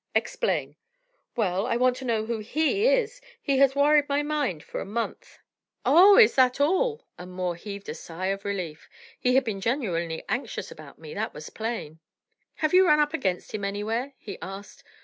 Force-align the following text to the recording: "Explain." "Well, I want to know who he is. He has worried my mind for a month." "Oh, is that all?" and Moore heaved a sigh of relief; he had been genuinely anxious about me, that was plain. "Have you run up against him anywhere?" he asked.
"Explain." 0.15 0.77
"Well, 1.35 1.67
I 1.67 1.77
want 1.77 1.95
to 1.97 2.05
know 2.05 2.25
who 2.25 2.39
he 2.39 2.87
is. 2.87 3.21
He 3.39 3.59
has 3.59 3.75
worried 3.75 4.09
my 4.09 4.23
mind 4.23 4.63
for 4.63 4.81
a 4.81 4.83
month." 4.83 5.37
"Oh, 5.85 6.17
is 6.17 6.33
that 6.33 6.59
all?" 6.59 7.05
and 7.19 7.31
Moore 7.31 7.53
heaved 7.55 7.87
a 7.87 7.93
sigh 7.93 8.25
of 8.33 8.43
relief; 8.43 8.89
he 9.19 9.35
had 9.35 9.43
been 9.43 9.61
genuinely 9.61 10.23
anxious 10.27 10.71
about 10.71 10.97
me, 10.97 11.13
that 11.13 11.35
was 11.35 11.51
plain. 11.51 11.99
"Have 12.55 12.73
you 12.73 12.87
run 12.87 12.99
up 12.99 13.13
against 13.13 13.53
him 13.53 13.63
anywhere?" 13.63 14.15
he 14.17 14.39
asked. 14.41 14.83